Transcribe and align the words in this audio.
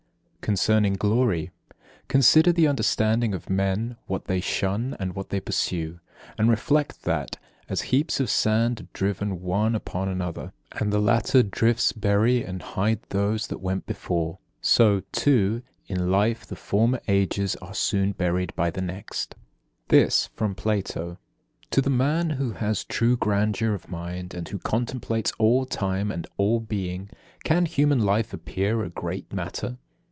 34. 0.43 0.53
Concerning 0.55 0.93
glory: 0.95 1.51
Consider 2.09 2.51
the 2.51 2.67
understanding 2.67 3.33
of 3.33 3.49
men, 3.49 3.95
what 4.07 4.25
they 4.25 4.41
shun, 4.41 4.97
and 4.99 5.13
what 5.15 5.29
they 5.29 5.39
pursue. 5.39 5.99
And 6.37 6.49
reflect 6.49 7.03
that, 7.03 7.37
as 7.69 7.83
heaps 7.83 8.19
of 8.19 8.29
sand 8.29 8.81
are 8.81 8.87
driven 8.91 9.43
one 9.43 9.75
upon 9.75 10.09
another, 10.09 10.51
and 10.73 10.91
the 10.91 10.99
later 10.99 11.41
drifts 11.43 11.93
bury 11.93 12.43
and 12.43 12.61
hide 12.61 12.99
those 13.09 13.47
that 13.47 13.61
went 13.61 13.85
before, 13.85 14.39
so, 14.59 15.03
too, 15.13 15.61
in 15.87 16.09
life 16.11 16.45
the 16.45 16.55
former 16.57 16.99
ages 17.07 17.55
are 17.57 17.75
soon 17.75 18.11
buried 18.11 18.53
by 18.55 18.69
the 18.71 18.81
next. 18.81 19.35
35. 19.87 19.87
This 19.89 20.27
from 20.35 20.53
Plato: 20.55 21.17
"'To 21.69 21.81
the 21.81 21.89
man 21.89 22.31
who 22.31 22.53
has 22.53 22.83
true 22.83 23.15
grandeur 23.15 23.73
of 23.73 23.87
mind, 23.87 24.33
and 24.33 24.49
who 24.49 24.57
contemplates 24.59 25.31
all 25.37 25.65
time 25.65 26.11
and 26.11 26.27
all 26.35 26.59
being, 26.59 27.09
can 27.45 27.65
human 27.67 27.99
life 27.99 28.33
appear 28.33 28.83
a 28.83 28.89
great 28.89 29.31
matter?' 29.31 29.77